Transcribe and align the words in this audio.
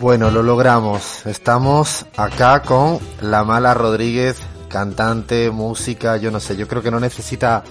Bueno, 0.00 0.30
lo 0.30 0.44
logramos. 0.44 1.26
Estamos 1.26 2.06
acá 2.16 2.62
con 2.62 3.00
La 3.20 3.42
Mala 3.42 3.74
Rodríguez, 3.74 4.40
cantante, 4.68 5.50
música, 5.50 6.16
yo 6.18 6.30
no 6.30 6.38
sé, 6.38 6.56
yo 6.56 6.68
creo 6.68 6.82
que 6.82 6.92
no 6.92 7.00
necesita 7.00 7.64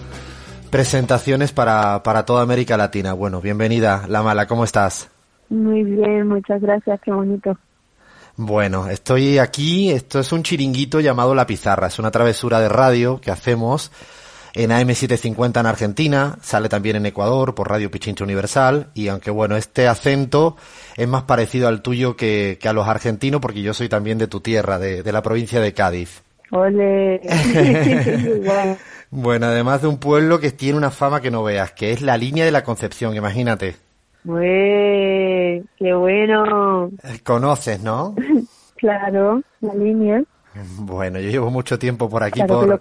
presentaciones 0.70 1.54
para, 1.54 2.04
para 2.04 2.26
toda 2.26 2.44
América 2.44 2.76
Latina. 2.76 3.14
Bueno, 3.14 3.40
bienvenida, 3.40 4.04
La 4.10 4.24
Mala, 4.24 4.46
¿cómo 4.46 4.66
estás? 4.66 5.10
Muy 5.48 5.86
bien, 5.86 6.28
muchas 6.28 6.60
gracias, 6.60 7.00
qué 7.02 7.12
bonito. 7.12 7.58
Bueno, 8.36 8.90
estoy 8.90 9.38
aquí, 9.38 9.90
esto 9.92 10.20
es 10.20 10.34
un 10.34 10.44
chiringuito 10.44 11.00
llamado 11.00 11.34
La 11.34 11.48
Pizarra, 11.48 11.88
es 11.88 11.98
una 11.98 12.12
travesura 12.12 12.60
de 12.60 12.68
radio 12.68 13.22
que 13.22 13.32
hacemos 13.32 13.90
en 14.58 14.72
AM750 14.72 15.60
en 15.60 15.66
Argentina, 15.68 16.38
sale 16.42 16.68
también 16.68 16.96
en 16.96 17.06
Ecuador 17.06 17.54
por 17.54 17.70
Radio 17.70 17.92
Pichincha 17.92 18.24
Universal 18.24 18.88
y 18.96 19.08
aunque 19.08 19.30
bueno, 19.30 19.56
este 19.56 19.88
acento 19.88 20.58
es 20.96 21.08
más 21.08 21.24
parecido 21.24 21.68
al 21.68 21.84
tuyo 21.84 22.16
que, 22.16 22.58
que 22.60 22.68
a 22.68 22.74
los 22.74 22.88
argentinos 22.88 23.40
porque 23.40 23.62
yo 23.62 23.74
soy 23.74 23.88
también 23.88 24.18
de 24.18 24.28
tu 24.28 24.40
tierra, 24.40 24.80
de, 24.80 25.04
de 25.04 25.12
la 25.12 25.22
provincia 25.22 25.62
de 25.62 25.74
Cádiz. 25.74 26.24
Ole. 26.52 27.22
bueno, 29.12 29.46
además 29.46 29.84
de 29.84 29.90
un 29.90 30.00
pueblo 30.00 30.40
que 30.40 30.52
tiene 30.52 30.78
una 30.78 30.92
fama 30.92 31.22
que 31.22 31.32
no 31.32 31.44
veas, 31.44 31.72
que 31.74 31.92
es 31.92 32.02
la 32.02 32.18
línea 32.18 32.44
de 32.44 32.52
la 32.52 32.64
Concepción, 32.64 33.16
imagínate. 33.16 33.76
Ué, 34.26 35.64
qué 35.78 35.94
bueno. 35.94 36.92
Conoces, 37.24 37.82
¿no? 37.82 38.16
claro, 38.76 39.42
la 39.62 39.74
línea. 39.76 40.24
Bueno, 40.80 41.20
yo 41.20 41.30
llevo 41.30 41.50
mucho 41.50 41.80
tiempo 41.80 42.10
por 42.10 42.24
aquí, 42.24 42.40
Claro 42.42 42.80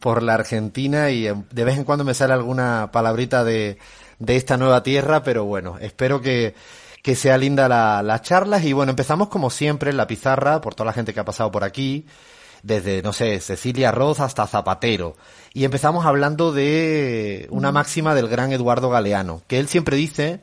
por, 0.00 0.22
la 0.22 0.34
Argentina 0.34 1.10
y 1.10 1.26
eh, 1.26 1.34
de 1.50 1.64
vez 1.64 1.76
en 1.76 1.84
cuando 1.84 2.04
me 2.04 2.14
sale 2.14 2.32
alguna 2.32 2.90
palabrita 2.92 3.44
de, 3.44 3.78
de 4.18 4.36
esta 4.36 4.56
nueva 4.56 4.82
tierra, 4.82 5.22
pero 5.22 5.44
bueno, 5.44 5.76
espero 5.80 6.20
que, 6.20 6.54
que 7.02 7.14
sea 7.14 7.38
linda 7.38 7.68
la, 7.68 8.02
las 8.02 8.22
charlas 8.22 8.64
y 8.64 8.72
bueno, 8.72 8.90
empezamos 8.90 9.28
como 9.28 9.50
siempre 9.50 9.90
en 9.90 9.96
la 9.96 10.06
pizarra 10.06 10.60
por 10.60 10.74
toda 10.74 10.86
la 10.86 10.92
gente 10.92 11.14
que 11.14 11.20
ha 11.20 11.24
pasado 11.24 11.50
por 11.50 11.64
aquí, 11.64 12.06
desde, 12.62 13.02
no 13.02 13.12
sé, 13.12 13.40
Cecilia 13.40 13.90
Roz 13.90 14.20
hasta 14.20 14.46
Zapatero. 14.46 15.16
Y 15.52 15.64
empezamos 15.64 16.04
hablando 16.06 16.52
de 16.52 17.48
una 17.50 17.72
máxima 17.72 18.14
del 18.14 18.28
gran 18.28 18.52
Eduardo 18.52 18.90
Galeano, 18.90 19.42
que 19.46 19.58
él 19.58 19.68
siempre 19.68 19.96
dice 19.96 20.40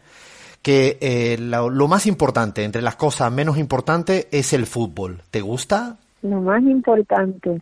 que 0.64 0.98
eh, 1.00 1.38
lo, 1.39 1.70
lo 1.70 1.88
más 1.88 2.08
importante, 2.08 2.64
entre 2.64 2.82
las 2.82 2.95
cosas 2.95 3.32
menos 3.32 3.58
importantes, 3.58 4.28
es 4.32 4.52
el 4.52 4.66
fútbol. 4.66 5.22
¿Te 5.30 5.42
gusta? 5.42 5.98
Lo 6.22 6.42
más 6.42 6.62
importante, 6.64 7.62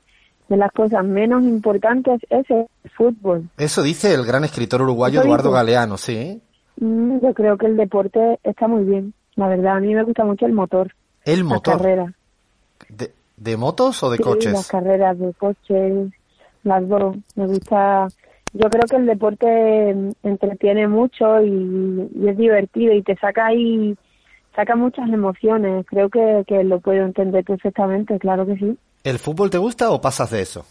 de 0.50 0.58
las 0.58 0.72
cosas 0.72 1.04
menos 1.04 1.44
importantes 1.44 2.22
es 2.30 2.50
el 2.50 2.66
fútbol. 2.96 3.50
Eso 3.58 3.82
dice 3.84 4.14
el 4.14 4.26
gran 4.26 4.44
escritor 4.44 4.82
uruguayo 4.82 5.20
¿Eso 5.20 5.28
Eduardo 5.28 5.50
dice? 5.50 5.56
Galeano, 5.58 5.98
sí. 5.98 6.42
Mm, 6.80 7.20
Yo 7.22 7.34
creo 7.34 7.58
que 7.58 7.66
el 7.68 7.78
deporte 7.78 8.40
está 8.44 8.68
muy 8.68 8.84
bien. 8.84 9.14
La 9.36 9.48
verdad, 9.48 9.78
a 9.78 9.80
mí 9.80 9.94
me 9.94 10.04
gusta 10.04 10.24
mucho 10.24 10.46
el 10.46 10.54
motor. 10.54 10.94
El 11.26 11.40
Las 11.40 11.48
motor. 11.48 11.78
carreras. 11.78 12.14
¿De, 12.90 13.12
de 13.38 13.58
motos 13.58 14.02
o 14.04 14.10
de 14.10 14.18
Sí, 14.18 14.24
las 14.24 14.34
coches? 14.34 14.68
carreras 14.68 15.18
de 15.20 15.34
coches, 15.34 16.10
las 16.64 16.88
dos. 16.88 17.18
Me 17.36 17.48
gusta. 17.48 18.08
Yo 18.54 18.70
creo 18.70 18.84
que 18.90 18.96
el 18.96 19.06
deporte 19.06 19.94
mm, 19.94 20.10
entretiene 20.24 20.88
mucho 20.88 21.42
y, 21.42 22.10
y 22.16 22.28
es 22.30 22.38
divertido 22.38 22.94
y 22.94 23.02
te 23.02 23.16
saca 23.18 23.48
ahí, 23.48 23.98
saca 24.56 24.76
muchas 24.76 25.10
emociones. 25.10 25.86
Creo 25.88 26.10
que, 26.10 26.44
que 26.48 26.64
lo 26.64 26.80
puedo 26.80 27.04
entender 27.04 27.44
perfectamente, 27.44 28.18
claro 28.20 28.46
que 28.46 28.56
sí. 28.58 28.78
¿El 29.04 29.20
fútbol 29.20 29.50
te 29.50 29.58
gusta 29.58 29.92
o 29.92 30.02
pasas 30.02 30.32
de 30.32 30.42
eso? 30.42 30.66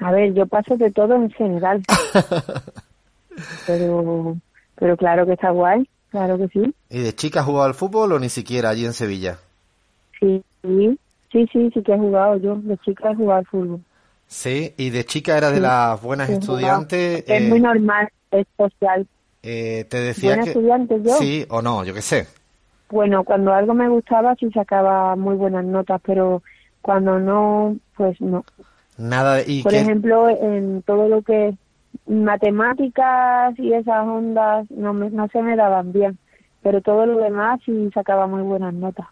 A 0.00 0.10
ver, 0.10 0.34
yo 0.34 0.46
paso 0.46 0.76
de 0.76 0.90
todo 0.90 1.14
en 1.14 1.30
general. 1.30 1.82
pero, 3.66 4.36
pero 4.76 4.96
claro 4.96 5.26
que 5.26 5.32
está 5.34 5.50
guay, 5.50 5.88
claro 6.10 6.38
que 6.38 6.48
sí. 6.48 6.74
¿Y 6.90 7.00
de 7.00 7.14
chica 7.14 7.40
has 7.40 7.46
jugado 7.46 7.66
al 7.66 7.74
fútbol 7.74 8.12
o 8.12 8.18
ni 8.18 8.28
siquiera 8.28 8.70
allí 8.70 8.84
en 8.84 8.92
Sevilla? 8.92 9.38
Sí, 10.20 10.42
sí, 10.62 10.98
sí, 11.30 11.46
sí, 11.52 11.70
sí 11.72 11.82
que 11.82 11.92
he 11.92 11.98
jugado 11.98 12.36
yo. 12.38 12.56
De 12.56 12.76
chica 12.78 13.10
he 13.10 13.14
jugado 13.14 13.38
al 13.40 13.46
fútbol. 13.46 13.80
Sí, 14.26 14.72
y 14.76 14.90
de 14.90 15.04
chica 15.04 15.36
eras 15.36 15.52
de 15.52 15.60
las 15.60 16.00
buenas 16.02 16.30
estudiantes. 16.30 17.24
Es 17.28 17.40
eh, 17.42 17.48
muy 17.48 17.60
normal, 17.60 18.08
es 18.30 18.46
social. 18.56 19.06
eh, 19.42 19.84
te 19.88 19.98
decía 19.98 20.30
¿Buena 20.30 20.44
que... 20.44 20.50
estudiante 20.50 21.00
yo? 21.04 21.16
Sí 21.18 21.46
o 21.50 21.62
no, 21.62 21.84
yo 21.84 21.94
qué 21.94 22.02
sé. 22.02 22.26
Bueno, 22.90 23.24
cuando 23.24 23.52
algo 23.52 23.74
me 23.74 23.88
gustaba 23.88 24.34
sí 24.36 24.50
sacaba 24.52 25.16
muy 25.16 25.34
buenas 25.36 25.64
notas, 25.64 26.00
pero 26.04 26.42
cuando 26.82 27.18
no, 27.18 27.76
pues 27.96 28.20
no. 28.20 28.44
Nada. 28.98 29.40
¿Y 29.44 29.62
Por 29.62 29.72
qué- 29.72 29.80
ejemplo, 29.80 30.28
en 30.28 30.82
todo 30.82 31.08
lo 31.08 31.22
que 31.22 31.54
matemáticas 32.06 33.58
y 33.58 33.72
esas 33.72 34.06
ondas 34.06 34.70
no, 34.70 34.92
me, 34.92 35.10
no 35.10 35.28
se 35.28 35.42
me 35.42 35.56
daban 35.56 35.92
bien, 35.92 36.18
pero 36.62 36.80
todo 36.82 37.06
lo 37.06 37.18
demás 37.18 37.60
sí 37.64 37.90
sacaba 37.94 38.26
muy 38.26 38.42
buenas 38.42 38.74
notas. 38.74 39.06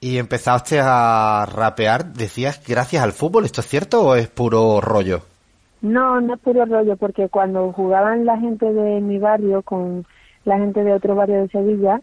y 0.00 0.18
empezaste 0.18 0.80
a 0.82 1.46
rapear, 1.50 2.04
decías, 2.12 2.60
gracias 2.66 3.02
al 3.02 3.12
fútbol, 3.12 3.46
¿esto 3.46 3.62
es 3.62 3.66
cierto 3.68 4.06
o 4.06 4.14
es 4.14 4.28
puro 4.28 4.80
rollo? 4.82 5.22
No, 5.80 6.20
no 6.20 6.34
es 6.34 6.40
puro 6.40 6.64
rollo, 6.66 6.96
porque 6.96 7.28
cuando 7.28 7.72
jugaban 7.72 8.24
la 8.26 8.38
gente 8.38 8.72
de 8.72 9.00
mi 9.00 9.18
barrio 9.18 9.62
con 9.62 10.04
la 10.44 10.58
gente 10.58 10.82
de 10.84 10.92
otro 10.92 11.14
barrio 11.14 11.42
de 11.42 11.48
Sevilla, 11.48 12.00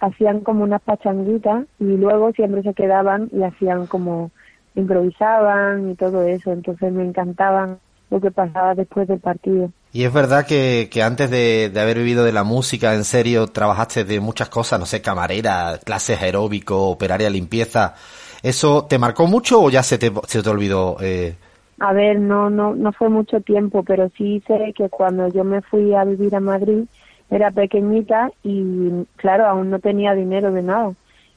hacían 0.00 0.40
como 0.40 0.64
unas 0.64 0.82
pachanguitas 0.82 1.66
y 1.78 1.84
luego 1.84 2.32
siempre 2.32 2.62
se 2.62 2.74
quedaban 2.74 3.28
y 3.32 3.42
hacían 3.42 3.86
como 3.86 4.30
improvisaban 4.74 5.90
y 5.90 5.94
todo 5.96 6.22
eso, 6.24 6.52
entonces 6.52 6.92
me 6.92 7.04
encantaban 7.04 7.78
lo 8.10 8.20
que 8.20 8.30
pasaba 8.30 8.74
después 8.74 9.06
del 9.08 9.20
partido. 9.20 9.70
Y 9.92 10.04
es 10.04 10.12
verdad 10.12 10.46
que, 10.46 10.88
que 10.90 11.02
antes 11.02 11.30
de, 11.30 11.70
de 11.70 11.80
haber 11.80 11.98
vivido 11.98 12.24
de 12.24 12.32
la 12.32 12.44
música, 12.44 12.94
en 12.94 13.04
serio, 13.04 13.48
trabajaste 13.48 14.04
de 14.04 14.20
muchas 14.20 14.48
cosas, 14.48 14.78
no 14.78 14.86
sé, 14.86 15.02
camarera, 15.02 15.78
clases 15.84 16.20
aeróbico, 16.22 16.88
operaria, 16.88 17.28
limpieza. 17.28 17.94
¿Eso 18.42 18.86
te 18.86 18.98
marcó 18.98 19.26
mucho 19.26 19.60
o 19.62 19.70
ya 19.70 19.82
se 19.82 19.98
te, 19.98 20.12
se 20.28 20.42
te 20.42 20.48
olvidó? 20.48 20.96
Eh, 21.00 21.34
A 21.78 21.92
ver, 21.92 22.20
no, 22.20 22.50
no, 22.50 22.74
no 22.74 22.92
fue 22.92 23.08
mucho 23.08 23.40
tiempo, 23.40 23.82
pero 23.82 24.10
sí 24.16 24.42
sé 24.46 24.72
que 24.76 24.88
cuando 24.90 25.28
yo 25.28 25.44
me 25.44 25.62
fui 25.62 25.94
a 25.94 26.04
vivir 26.04 26.34
a 26.36 26.40
Madrid 26.40 26.84
era 27.30 27.50
pequeñita 27.50 28.30
y 28.42 29.06
claro, 29.16 29.46
aún 29.46 29.70
no 29.70 29.78
tenía 29.78 30.14
dinero 30.14 30.52
de 30.52 30.62
nada. 30.62 30.92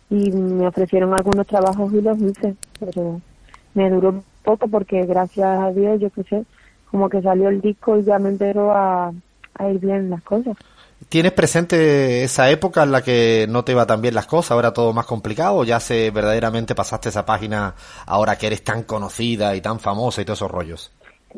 Y 0.09 0.31
me 0.31 0.68
ofrecieron 0.68 1.14
algunos 1.14 1.48
trabajos 1.48 1.94
y 1.94 2.02
los 2.02 2.20
hice, 2.20 2.56
pero 2.80 3.22
me 3.74 3.90
duró 3.90 4.24
poco 4.44 4.68
porque 4.68 5.06
gracias 5.06 5.59
a 5.59 5.72
Dios, 5.72 6.00
yo 6.00 6.09
qué 6.09 6.24
sé, 6.24 6.46
como 6.92 7.09
que 7.09 7.22
salió 7.22 7.50
el 7.50 7.62
disco 7.62 7.98
y 7.98 8.04
ya 8.04 8.20
me 8.20 8.30
enteró 8.30 8.72
a, 8.72 9.14
a 9.56 9.70
ir 9.70 9.80
bien 9.80 10.09
las 10.09 10.22
cosas. 10.24 10.58
¿Tienes 11.09 11.34
presente 11.34 12.24
esa 12.24 12.50
época 12.50 12.84
en 12.84 12.92
la 12.92 13.02
que 13.02 13.46
no 13.50 13.64
te 13.64 13.74
iba 13.74 13.86
tan 13.86 14.02
bien 14.02 14.16
las 14.16 14.25
cosas, 14.25 14.52
ahora 14.52 14.74
todo 14.74 14.94
más 14.94 15.06
complicado 15.06 15.64
ya 15.64 15.80
se 15.80 16.12
verdaderamente 16.12 16.75
pasaste 16.75 17.10
esa 17.10 17.25
página 17.25 17.75
ahora 18.06 18.38
que 18.38 18.48
eres 18.48 18.64
tan 18.64 18.84
conocida 18.84 19.56
y 19.56 19.62
tan 19.62 19.80
famosa 19.80 20.22
y 20.22 20.25
todos 20.25 20.40
esos 20.40 20.52
rollos? 20.52 20.92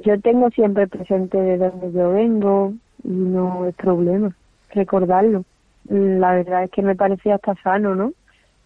Yo 0.04 0.20
tengo 0.22 0.50
siempre 0.52 0.88
presente 0.88 1.38
de 1.38 1.58
dónde 1.58 1.92
yo 1.94 2.12
vengo 2.12 2.74
y 3.04 3.10
no 3.10 3.66
es 3.66 3.76
problema 3.76 4.36
recordarlo. 4.72 5.44
La 5.88 6.34
verdad 6.34 6.64
es 6.64 6.72
que 6.72 6.81
me 6.81 6.96
parecía 6.96 7.36
hasta 7.36 7.56
sano, 7.62 7.96
¿no? 7.96 8.14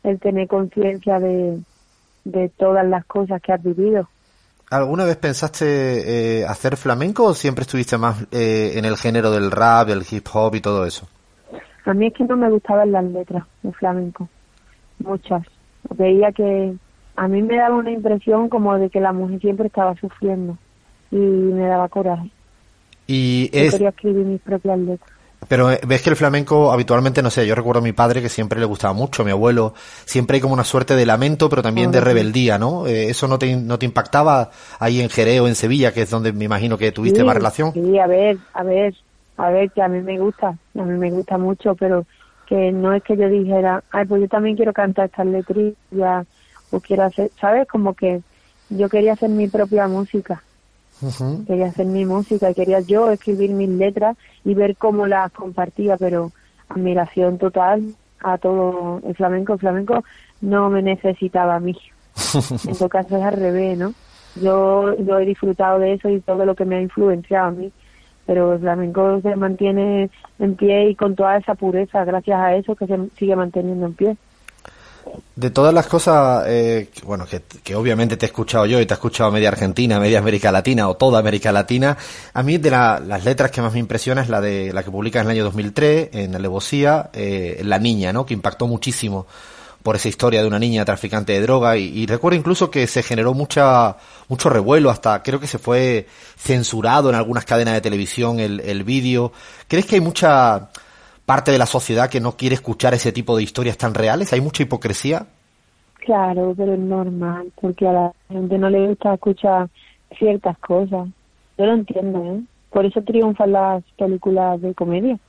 El 0.04 0.20
tener 0.20 0.48
conciencia 0.48 1.20
de, 1.20 1.60
de 2.24 2.50
todas 2.50 2.86
las 2.86 3.06
cosas 3.06 3.42
que 3.42 3.52
has 3.52 3.62
vivido. 3.62 4.08
¿Alguna 4.70 5.04
vez 5.04 5.18
pensaste 5.18 5.66
eh, 6.42 6.46
hacer 6.46 6.78
flamenco 6.78 7.26
o 7.26 7.34
siempre 7.34 7.64
estuviste 7.64 7.98
más 7.98 8.28
eh, 8.32 8.74
en 8.76 8.86
el 8.86 8.98
género 8.98 9.32
del 9.32 9.50
rap, 9.50 9.90
el 9.90 10.04
hip 10.10 10.28
hop 10.32 10.56
y 10.56 10.62
todo 10.62 10.86
eso? 10.86 11.08
A 11.86 11.94
mí 11.94 12.08
es 12.08 12.14
que 12.14 12.24
no 12.24 12.38
me 12.38 12.50
gustaban 12.52 12.92
las 12.92 13.04
letras 13.04 13.46
de 13.64 13.72
flamenco, 13.72 14.30
muchas. 15.00 15.44
Veía 15.98 16.32
que 16.32 16.76
a 17.16 17.28
mí 17.28 17.42
me 17.42 17.58
daba 17.58 17.76
una 17.76 17.92
impresión 17.92 18.48
como 18.48 18.78
de 18.78 18.92
que 18.92 19.00
la 19.00 19.12
mujer 19.12 19.40
siempre 19.40 19.68
estaba 19.68 19.96
sufriendo 19.96 20.58
y 21.10 21.18
me 21.18 21.66
daba 21.66 21.90
coraje. 21.90 22.30
Y 23.08 23.50
Yo 23.52 23.60
es, 23.60 23.72
quería 23.72 23.90
escribir 23.90 24.26
mis 24.26 24.42
propias 24.42 24.78
letras. 24.78 25.12
Pero 25.48 25.72
eh, 25.72 25.80
ves 25.88 26.02
que 26.02 26.10
el 26.10 26.16
flamenco 26.16 26.72
habitualmente, 26.72 27.22
no 27.22 27.30
sé, 27.30 27.48
yo 27.48 27.56
recuerdo 27.56 27.80
a 27.80 27.84
mi 27.84 27.94
padre 27.94 28.22
que 28.22 28.30
siempre 28.30 28.60
le 28.60 28.66
gustaba 28.66 28.94
mucho, 28.94 29.22
a 29.22 29.26
mi 29.26 29.32
abuelo, 29.32 29.74
siempre 30.06 30.36
hay 30.36 30.42
como 30.42 30.54
una 30.54 30.64
suerte 30.64 30.96
de 30.96 31.06
lamento, 31.06 31.50
pero 31.50 31.62
también 31.64 31.92
de 31.92 32.00
Ajá. 32.00 32.06
rebeldía, 32.06 32.58
¿no? 32.60 32.88
Eh, 32.88 33.10
¿Eso 33.10 33.28
no 33.28 33.40
te, 33.40 33.56
no 33.56 33.80
te 33.80 33.86
impactaba 33.86 34.52
ahí 34.80 35.02
en 35.02 35.10
Jerez 35.10 35.40
o 35.42 35.48
en 35.48 35.56
Sevilla, 35.56 35.94
que 35.94 36.02
es 36.04 36.10
donde 36.10 36.34
me 36.34 36.46
imagino 36.46 36.78
que 36.78 36.92
tuviste 36.92 37.22
Sí, 37.22 37.26
más 37.26 37.36
relación? 37.36 37.72
Sí, 37.74 37.98
a 38.00 38.08
ver, 38.08 38.40
a 38.54 38.64
ver, 38.64 38.94
a 39.38 39.50
ver, 39.50 39.72
que 39.72 39.82
a 39.82 39.88
mí 39.88 40.02
me 40.02 40.20
gusta, 40.20 40.50
a 40.50 40.82
mí 40.84 40.98
me 40.98 41.12
gusta 41.12 41.38
mucho, 41.38 41.76
pero 41.76 42.06
que 42.46 42.72
no 42.72 42.94
es 42.94 43.04
que 43.04 43.16
yo 43.18 43.30
dijera, 43.30 43.84
ay, 43.92 44.06
pues 44.06 44.22
yo 44.22 44.28
también 44.28 44.56
quiero 44.56 44.74
cantar 44.74 45.06
estas 45.06 45.28
letrillas, 45.28 46.28
o 46.72 46.80
quiero 46.82 47.04
hacer, 47.06 47.32
¿sabes? 47.40 47.68
Como 47.68 47.94
que 47.96 48.24
yo 48.70 48.90
quería 48.90 49.14
hacer 49.14 49.30
mi 49.30 49.48
propia 49.50 49.88
música, 49.88 50.44
Quería 51.48 51.68
hacer 51.68 51.86
mi 51.86 52.06
música 52.06 52.54
quería 52.54 52.82
yo 52.82 53.10
escribir 53.10 53.52
mis 53.52 53.70
letras 53.70 54.18
y 54.44 54.54
ver 54.54 54.76
cómo 54.76 55.08
las 55.08 55.32
compartía, 55.32 55.98
pero 55.98 56.32
admiración 56.68 57.38
total 57.38 57.96
a 58.22 58.38
todo 58.38 59.02
el 59.06 59.16
flamenco. 59.16 59.54
El 59.54 59.60
flamenco 59.60 60.04
no 60.42 60.70
me 60.70 60.82
necesitaba 60.82 61.56
a 61.56 61.60
mí. 61.60 61.78
En 62.68 62.76
todo 62.76 62.90
caso 62.90 63.18
es 63.18 63.24
al 63.24 63.38
revés, 63.38 63.78
¿no? 63.78 63.94
Yo, 64.36 64.96
yo 64.98 65.20
he 65.20 65.26
disfrutado 65.26 65.80
de 65.80 65.94
eso 65.94 66.10
y 66.10 66.20
todo 66.20 66.46
lo 66.46 66.56
que 66.56 66.66
me 66.66 66.76
ha 66.76 66.82
influenciado 66.82 67.48
a 67.48 67.52
mí, 67.52 67.72
pero 68.26 68.54
el 68.54 68.60
flamenco 68.60 69.22
se 69.22 69.36
mantiene 69.36 70.10
en 70.38 70.56
pie 70.56 70.90
y 70.90 70.96
con 70.96 71.16
toda 71.16 71.38
esa 71.38 71.56
pureza, 71.56 72.06
gracias 72.06 72.40
a 72.40 72.56
eso 72.56 72.76
que 72.76 72.88
se 72.88 72.98
sigue 73.18 73.36
manteniendo 73.36 73.88
en 73.88 73.94
pie. 73.94 74.18
De 75.36 75.52
todas 75.52 75.74
las 75.74 75.88
cosas, 75.88 76.44
eh, 76.48 76.90
bueno, 77.06 77.26
que, 77.64 77.76
obviamente 77.76 78.18
te 78.18 78.26
he 78.26 78.28
escuchado 78.28 78.66
yo 78.66 78.82
y 78.82 78.86
te 78.86 78.94
he 78.94 78.96
escuchado 78.96 79.32
media 79.32 79.48
Argentina, 79.48 80.00
media 80.00 80.20
América 80.20 80.52
Latina 80.52 80.90
o 80.90 80.98
toda 80.98 81.20
América 81.20 81.52
Latina, 81.52 81.98
a 82.34 82.44
mí 82.44 82.58
de 82.58 82.70
las 82.72 83.24
letras 83.24 83.50
que 83.50 83.62
más 83.62 83.72
me 83.72 83.80
impresiona 83.80 84.22
es 84.22 84.28
la 84.28 84.42
de 84.42 84.74
la 84.74 84.84
que 84.84 84.92
publicas 84.92 85.22
en 85.22 85.28
el 85.28 85.38
año 85.38 85.46
2003 85.46 86.10
en 86.12 86.36
Alevosía, 86.36 87.10
eh, 87.14 87.62
La 87.64 87.80
Niña, 87.80 88.12
¿no? 88.12 88.26
Que 88.26 88.34
impactó 88.34 88.68
muchísimo 88.68 89.28
por 89.84 89.96
esa 89.96 90.10
historia 90.10 90.42
de 90.42 90.48
una 90.48 90.60
niña 90.60 90.84
traficante 90.84 91.32
de 91.34 91.42
droga 91.42 91.78
y, 91.78 92.06
recuerdo 92.06 92.38
incluso 92.38 92.70
que 92.70 92.86
se 92.86 93.02
generó 93.02 93.34
mucha 93.34 93.96
mucho 94.28 94.50
revuelo 94.50 94.90
hasta 94.90 95.24
creo 95.24 95.40
que 95.40 95.48
se 95.48 95.58
fue 95.58 96.06
censurado 96.38 97.10
en 97.10 97.16
algunas 97.16 97.46
cadenas 97.46 97.76
de 97.76 97.82
televisión 97.82 98.42
el, 98.42 98.60
el 98.60 98.84
vídeo 98.84 99.32
crees 99.70 99.86
que 99.86 99.96
hay 99.96 100.02
mucha 100.02 100.70
parte 101.30 101.52
de 101.52 101.60
la 101.60 101.68
sociedad 101.68 102.10
que 102.10 102.20
no 102.20 102.32
quiere 102.32 102.56
escuchar 102.56 102.96
ese 102.96 103.12
tipo 103.12 103.38
de 103.38 103.44
historias 103.44 103.78
tan 103.78 103.94
reales 103.94 104.34
hay 104.34 104.42
mucha 104.42 104.64
hipocresía 104.64 105.28
claro 106.04 106.56
pero 106.58 106.74
es 106.74 106.80
normal 106.80 107.52
porque 107.62 107.88
a 107.88 107.94
la 107.94 108.14
gente 108.30 108.58
no 108.58 108.68
le 108.68 108.88
gusta 108.88 109.14
escuchar 109.14 109.70
ciertas 110.18 110.58
cosas 110.58 111.08
yo 111.56 111.66
lo 111.68 111.74
entiendo 111.74 112.26
¿eh? 112.26 112.42
por 112.72 112.84
eso 112.84 113.04
triunfan 113.04 113.52
las 113.52 113.84
películas 113.96 114.60
de 114.60 114.74
comedia 114.74 115.20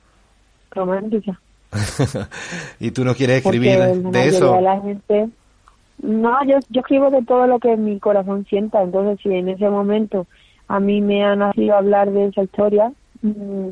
románticas 0.71 1.37
y 2.79 2.89
tú 2.89 3.05
no 3.05 3.13
quieres 3.13 3.45
escribir 3.45 3.77
de 3.77 4.27
eso. 4.27 4.59
no, 6.01 6.45
yo, 6.45 6.57
yo 6.71 6.81
escribo 6.81 7.11
de 7.11 7.21
todo 7.21 7.45
lo 7.45 7.59
que 7.59 7.77
mi 7.77 7.99
corazón 7.99 8.47
sienta, 8.49 8.81
entonces 8.81 9.19
si 9.21 9.35
en 9.35 9.49
ese 9.49 9.69
momento 9.69 10.25
a 10.67 10.79
mí 10.79 10.99
me 10.99 11.23
ha 11.23 11.35
nacido 11.35 11.75
hablar 11.75 12.09
de 12.11 12.25
esa 12.25 12.41
historia, 12.41 12.91
mm, 13.21 13.69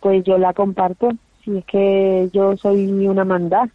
pues 0.00 0.22
yo 0.22 0.36
la 0.36 0.52
comparto. 0.52 1.08
Si 1.44 1.56
es 1.58 1.64
que 1.64 2.28
yo 2.32 2.56
soy 2.56 2.86
una 3.06 3.24
mandad, 3.24 3.68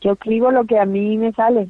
yo 0.00 0.12
escribo 0.12 0.50
lo 0.50 0.64
que 0.64 0.78
a 0.78 0.84
mí 0.84 1.16
me 1.16 1.32
sale. 1.32 1.68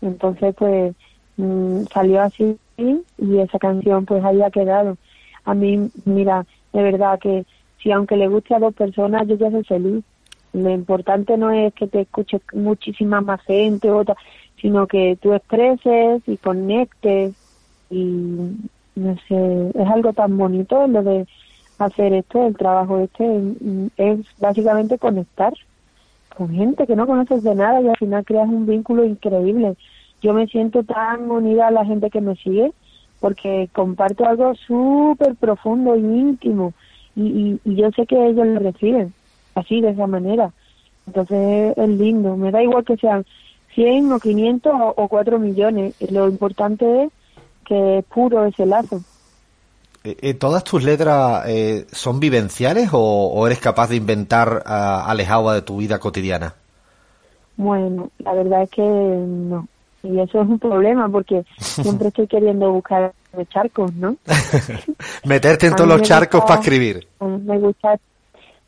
Entonces, 0.00 0.54
pues 0.56 0.94
mm, 1.36 1.84
salió 1.92 2.22
así 2.22 2.56
y 2.76 3.38
esa 3.38 3.58
canción 3.58 4.04
pues 4.06 4.24
haya 4.24 4.50
quedado. 4.50 4.96
A 5.44 5.54
mí, 5.54 5.90
mira, 6.04 6.46
de 6.72 6.82
verdad 6.82 7.18
que 7.18 7.44
si 7.82 7.90
aunque 7.90 8.16
le 8.16 8.28
guste 8.28 8.54
a 8.54 8.60
dos 8.60 8.74
personas, 8.74 9.26
yo 9.26 9.36
ya 9.36 9.50
soy 9.50 9.64
feliz. 9.64 10.04
Lo 10.52 10.70
importante 10.70 11.36
no 11.36 11.50
es 11.50 11.72
que 11.74 11.86
te 11.86 12.02
escuche 12.02 12.40
muchísima 12.52 13.20
más 13.20 13.40
gente, 13.42 13.90
otra, 13.90 14.16
sino 14.60 14.86
que 14.86 15.16
tú 15.20 15.32
expreses 15.32 16.22
y 16.26 16.36
conectes 16.36 17.34
y 17.90 18.56
no 18.94 19.16
sé, 19.26 19.70
es 19.74 19.88
algo 19.88 20.12
tan 20.12 20.36
bonito 20.36 20.86
lo 20.86 21.02
de 21.02 21.26
hacer 21.86 22.12
esto, 22.12 22.46
el 22.46 22.56
trabajo 22.56 22.98
este, 22.98 23.24
es 23.96 24.20
básicamente 24.38 24.98
conectar 24.98 25.52
con 26.36 26.50
gente 26.50 26.86
que 26.86 26.96
no 26.96 27.06
conoces 27.06 27.42
de 27.42 27.54
nada 27.54 27.80
y 27.80 27.88
al 27.88 27.96
final 27.96 28.24
creas 28.24 28.48
un 28.48 28.66
vínculo 28.66 29.04
increíble. 29.04 29.76
Yo 30.22 30.32
me 30.32 30.46
siento 30.46 30.82
tan 30.82 31.30
unida 31.30 31.68
a 31.68 31.72
la 31.72 31.84
gente 31.84 32.10
que 32.10 32.20
me 32.20 32.36
sigue 32.36 32.72
porque 33.20 33.68
comparto 33.72 34.26
algo 34.26 34.54
súper 34.54 35.34
profundo 35.36 35.96
y 35.96 36.00
íntimo 36.00 36.72
y, 37.14 37.60
yo 37.64 37.90
sé 37.92 38.06
que 38.06 38.26
ellos 38.28 38.46
lo 38.46 38.60
reciben 38.60 39.12
así, 39.54 39.80
de 39.80 39.90
esa 39.90 40.06
manera. 40.06 40.52
Entonces 41.06 41.76
es 41.76 41.88
lindo, 41.88 42.36
me 42.36 42.50
da 42.50 42.62
igual 42.62 42.84
que 42.84 42.96
sean 42.96 43.24
100 43.74 44.12
o 44.12 44.20
500 44.20 44.72
o, 44.96 45.08
4 45.08 45.38
millones, 45.38 45.94
lo 46.10 46.28
importante 46.28 47.04
es 47.04 47.12
que 47.64 47.98
es 47.98 48.04
puro 48.06 48.44
ese 48.44 48.66
lazo. 48.66 49.02
Eh, 50.04 50.16
eh, 50.20 50.34
¿Todas 50.34 50.64
tus 50.64 50.82
letras 50.82 51.44
eh, 51.46 51.86
son 51.92 52.18
vivenciales 52.20 52.90
o, 52.92 53.46
eres 53.46 53.60
capaz 53.60 53.88
de 53.88 53.96
inventar 53.96 54.62
uh, 54.66 55.08
alejado 55.08 55.52
de 55.52 55.62
tu 55.62 55.76
vida 55.76 55.98
cotidiana? 55.98 56.54
Bueno, 57.56 58.10
la 58.18 58.32
verdad 58.34 58.62
es 58.62 58.70
que 58.70 58.82
no. 58.82 59.68
Y 60.02 60.18
eso 60.18 60.42
es 60.42 60.48
un 60.48 60.58
problema 60.58 61.08
porque 61.08 61.44
siempre 61.56 62.08
estoy 62.08 62.26
queriendo 62.26 62.72
buscar 62.72 63.12
charcos, 63.50 63.94
¿no? 63.94 64.16
Meterte 65.24 65.68
en 65.68 65.76
todos 65.76 65.88
los 65.88 66.02
charcos 66.02 66.42
para 66.42 66.60
escribir. 66.60 67.06
Me 67.20 67.58
gusta 67.58 67.96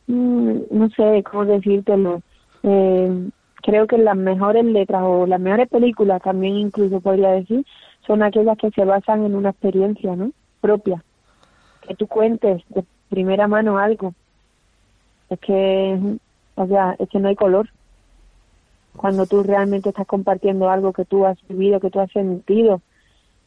Mm, 0.07 0.59
no 0.71 0.89
sé 0.91 1.23
cómo 1.31 1.45
decírtelo. 1.45 2.23
Eh, 2.63 3.31
creo 3.63 3.87
que 3.87 3.99
las 3.99 4.17
mejores 4.17 4.65
letras 4.65 5.03
o 5.05 5.27
las 5.27 5.41
mejores 5.41 5.69
películas, 5.69 6.23
también 6.23 6.57
incluso 6.57 7.01
podría 7.01 7.31
decir, 7.31 7.65
son 8.07 8.23
aquellas 8.23 8.59
que 8.59 8.71
se 8.71 8.85
basan 8.85 9.25
en 9.25 9.35
una 9.35 9.51
experiencia, 9.51 10.15
¿no? 10.17 10.31
Propia. 10.61 11.03
Que 11.87 11.95
tú 11.95 12.07
cuentes 12.07 12.63
de 12.69 12.85
primera 13.09 13.47
mano 13.49 13.79
algo. 13.79 14.15
Es 15.31 15.39
que, 15.41 16.19
o 16.55 16.67
sea, 16.67 16.97
es 16.99 17.09
que 17.09 17.19
no 17.19 17.29
hay 17.29 17.37
color. 17.37 17.69
Cuando 18.97 19.27
tú 19.27 19.43
realmente 19.43 19.89
estás 19.89 20.07
compartiendo 20.07 20.71
algo 20.71 20.93
que 20.93 21.05
tú 21.05 21.27
has 21.27 21.37
vivido, 21.49 21.81
que 21.81 21.91
tú 21.91 22.01
has 22.01 22.11
sentido, 22.13 22.81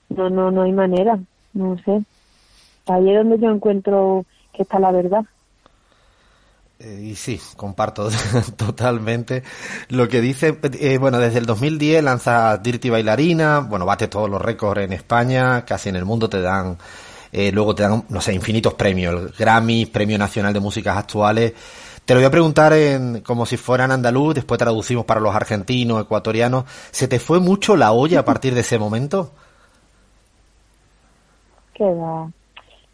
no, 0.09 0.29
no, 0.29 0.51
no 0.51 0.63
hay 0.63 0.71
manera. 0.71 1.19
No 1.53 1.77
sé. 1.79 2.03
Ahí 2.87 3.09
es 3.09 3.17
donde 3.17 3.39
yo 3.39 3.49
encuentro 3.51 4.25
que 4.53 4.63
está 4.63 4.79
la 4.79 4.91
verdad. 4.91 5.25
Eh, 6.79 7.01
y 7.11 7.15
sí, 7.15 7.39
comparto 7.55 8.09
totalmente 8.57 9.43
lo 9.89 10.07
que 10.07 10.21
dice. 10.21 10.59
Eh, 10.79 10.97
bueno, 10.99 11.17
desde 11.17 11.39
el 11.39 11.45
2010 11.45 12.03
lanza 12.03 12.57
Dirty 12.57 12.89
Bailarina, 12.89 13.59
bueno, 13.59 13.85
bate 13.85 14.07
todos 14.07 14.29
los 14.29 14.41
récords 14.41 14.81
en 14.81 14.93
España, 14.93 15.65
casi 15.65 15.89
en 15.89 15.95
el 15.95 16.05
mundo 16.05 16.29
te 16.29 16.41
dan, 16.41 16.77
eh, 17.31 17.51
luego 17.51 17.75
te 17.75 17.83
dan, 17.83 18.03
no 18.09 18.21
sé, 18.21 18.33
infinitos 18.33 18.73
premios, 18.73 19.13
el 19.13 19.29
Grammy, 19.37 19.85
Premio 19.85 20.17
Nacional 20.17 20.53
de 20.53 20.59
Músicas 20.59 20.97
Actuales. 20.97 21.53
Te 22.05 22.13
lo 22.13 22.21
voy 22.21 22.27
a 22.27 22.31
preguntar 22.31 22.71
en, 22.73 23.21
como 23.21 23.45
si 23.45 23.57
fueran 23.57 23.91
andaluz, 23.91 24.35
después 24.35 24.57
traducimos 24.57 25.05
para 25.05 25.19
los 25.19 25.35
argentinos, 25.35 26.01
ecuatorianos. 26.01 26.63
¿Se 26.91 27.07
te 27.07 27.19
fue 27.19 27.39
mucho 27.39 27.75
la 27.75 27.91
olla 27.91 28.21
a 28.21 28.25
partir 28.25 28.53
de 28.53 28.61
ese 28.61 28.79
momento? 28.79 29.31
Que 31.73 31.83
va. 31.83 32.31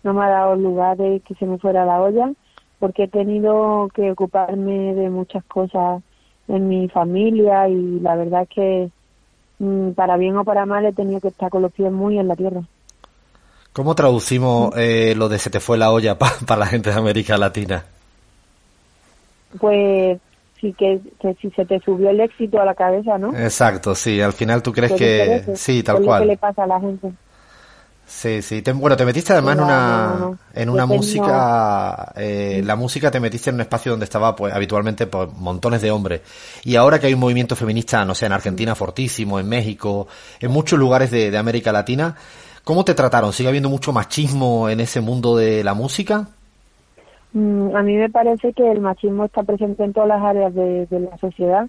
No 0.02 0.14
me 0.14 0.24
ha 0.26 0.30
dado 0.30 0.56
lugar 0.56 0.98
de 0.98 1.22
que 1.22 1.36
se 1.36 1.46
me 1.46 1.58
fuera 1.60 1.86
la 1.86 2.02
olla 2.02 2.32
porque 2.80 3.04
he 3.04 3.08
tenido 3.08 3.88
que 3.94 4.12
ocuparme 4.12 4.94
de 4.94 5.10
muchas 5.10 5.44
cosas 5.46 6.02
en 6.48 6.68
mi 6.68 6.90
familia 6.90 7.70
y 7.70 8.00
la 8.00 8.16
verdad 8.16 8.42
es 8.42 8.50
que 8.50 8.90
mm, 9.60 9.92
para 9.92 10.18
bien 10.18 10.36
o 10.38 10.44
para 10.44 10.66
mal 10.66 10.86
he 10.86 10.92
tenido 10.92 11.22
que 11.22 11.30
estar 11.30 11.50
con 11.50 11.62
los 11.62 11.72
pies 11.72 11.92
muy 11.92 12.20
en 12.20 12.28
la 12.28 12.36
tierra. 12.36 12.64
¿Cómo 13.74 13.96
traducimos 13.96 14.74
eh, 14.78 15.14
lo 15.18 15.30
de 15.30 15.40
se 15.40 15.50
te 15.50 15.60
fue 15.60 15.78
la 15.78 15.92
olla 15.92 16.18
para 16.18 16.58
la 16.58 16.66
gente 16.66 16.92
de 16.92 16.96
América 16.96 17.38
Latina? 17.38 17.84
Pues 19.60 20.20
sí 20.62 20.74
que, 20.78 21.02
si 21.42 21.50
se 21.52 21.66
te 21.66 21.80
subió 21.82 22.10
el 22.10 22.20
éxito 22.22 22.62
a 22.62 22.66
la 22.66 22.74
cabeza, 22.74 23.18
¿no? 23.18 23.36
Exacto, 23.36 23.96
sí. 23.96 24.22
Al 24.22 24.34
final 24.34 24.64
tú 24.64 24.72
crees 24.72 24.94
que 24.94 25.56
sí, 25.56 25.84
tal 25.84 26.02
cual. 26.02 26.22
Que 26.22 26.28
le 26.28 26.38
pasa 26.38 26.64
a 26.64 26.68
la 26.68 26.80
gente. 26.80 27.12
Sí, 28.06 28.42
sí. 28.42 28.62
bueno, 28.76 28.98
te 28.98 29.06
metiste 29.06 29.34
además 29.34 29.58
en 29.58 29.64
una, 29.64 30.38
en 30.54 30.70
una 30.70 30.86
música, 30.86 32.12
eh, 32.16 32.62
la 32.64 32.76
música 32.76 33.10
te 33.10 33.20
metiste 33.20 33.50
en 33.50 33.56
un 33.56 33.62
espacio 33.62 33.92
donde 33.92 34.04
estaba 34.04 34.36
pues 34.36 34.54
habitualmente 34.54 35.08
pues, 35.08 35.30
montones 35.34 35.82
de 35.82 35.90
hombres. 35.90 36.22
Y 36.64 36.76
ahora 36.76 37.00
que 37.00 37.08
hay 37.08 37.14
un 37.14 37.22
movimiento 37.22 37.56
feminista, 37.56 38.04
no 38.04 38.14
sé, 38.14 38.26
en 38.26 38.34
Argentina 38.34 38.76
fortísimo, 38.76 39.40
en 39.40 39.48
México, 39.48 40.08
en 40.40 40.52
muchos 40.52 40.78
lugares 40.78 41.12
de, 41.12 41.36
América 41.38 41.72
Latina, 41.72 42.16
¿cómo 42.64 42.86
te 42.86 42.94
trataron? 42.94 43.34
¿Sigue 43.34 43.50
habiendo 43.50 43.70
mucho 43.70 43.94
machismo 43.94 44.70
en 44.70 44.80
ese 44.80 45.02
mundo 45.02 45.36
de 45.36 45.64
la 45.64 45.74
música? 45.74 46.28
Mm, 47.34 47.76
a 47.76 47.82
mí 47.84 47.96
me 47.96 48.10
parece 48.10 48.54
que 48.54 48.72
el 48.72 48.82
machismo 48.82 49.26
está 49.26 49.44
presente 49.44 49.84
en 49.84 49.94
todas 49.94 50.10
las 50.10 50.24
áreas 50.24 50.54
de 50.54 50.88
la 50.92 51.18
sociedad 51.18 51.68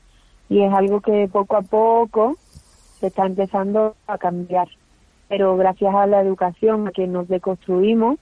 y 0.49 0.63
es 0.63 0.73
algo 0.73 1.01
que 1.01 1.29
poco 1.33 1.57
a 1.57 1.63
poco 1.63 2.37
se 3.01 3.07
está 3.09 3.27
empezando 3.27 3.97
a 4.07 4.19
cambiar 4.19 4.69
pero 5.29 5.57
gracias 5.57 5.95
a 5.95 6.07
la 6.07 6.21
educación, 6.21 6.89
a 6.89 6.93
que 6.93 7.07
nos 7.07 7.29
deconstruimos, 7.29 8.19